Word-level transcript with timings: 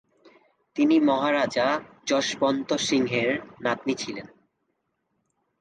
তিনি 0.75 0.95
মহারাজা 0.99 1.67
যশবন্ত 2.05 2.69
সিংয়ের 2.79 3.31
নাতনি 3.61 3.93
ছিলেন। 3.95 4.27